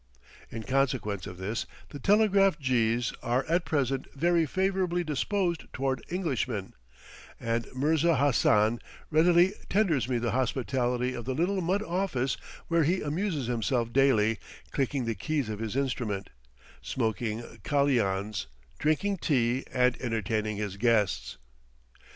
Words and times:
In 0.49 0.63
consequence 0.63 1.27
of 1.27 1.37
this, 1.37 1.67
the 1.89 1.99
telegraph 1.99 2.57
jees 2.57 3.13
are 3.21 3.45
at 3.47 3.65
present 3.65 4.07
very 4.15 4.47
favorably 4.47 5.03
disposed 5.03 5.71
toward 5.73 6.01
Englishmen, 6.09 6.73
and 7.39 7.67
Mirza 7.75 8.15
Hassan 8.15 8.79
readily 9.11 9.53
tenders 9.69 10.09
me 10.09 10.17
the 10.17 10.31
hospitality 10.31 11.13
of 11.13 11.25
the 11.25 11.35
little 11.35 11.61
mud 11.61 11.83
office 11.83 12.35
where 12.67 12.83
he 12.83 13.01
amuses 13.01 13.45
himself 13.45 13.93
daily 13.93 14.39
clicking 14.71 15.05
the 15.05 15.13
keys 15.13 15.49
of 15.49 15.59
his 15.59 15.75
instrument, 15.75 16.31
smoking 16.81 17.43
kalians, 17.63 18.47
drinking 18.79 19.17
tea, 19.17 19.63
and 19.71 20.01
entertaining 20.01 20.57
his 20.57 20.77
guests. 20.77 21.37